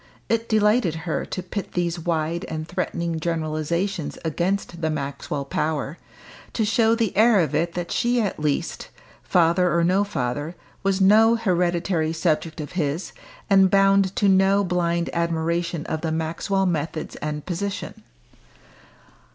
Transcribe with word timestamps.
It 0.29 0.49
delighted 0.49 0.95
her 1.05 1.25
to 1.27 1.43
pit 1.43 1.73
these 1.73 1.99
wide 1.99 2.43
and 2.45 2.67
threatening 2.67 3.19
generalisations 3.19 4.17
against 4.25 4.81
the 4.81 4.89
Maxwell 4.89 5.45
power 5.45 5.99
to 6.53 6.65
show 6.65 6.95
the 6.95 7.15
heir 7.15 7.39
of 7.39 7.53
it 7.53 7.75
that 7.75 7.91
she 7.91 8.19
at 8.19 8.39
least 8.39 8.89
father 9.21 9.71
or 9.77 9.83
no 9.83 10.03
father 10.03 10.55
was 10.81 10.99
no 11.01 11.35
hereditary 11.35 12.13
subject 12.13 12.59
of 12.59 12.71
his, 12.71 13.13
and 13.47 13.69
bound 13.69 14.15
to 14.15 14.27
no 14.27 14.63
blind 14.63 15.11
admiration 15.13 15.85
of 15.85 16.01
the 16.01 16.11
Maxwell 16.11 16.65
methods 16.65 17.15
and 17.17 17.45
position. 17.45 18.01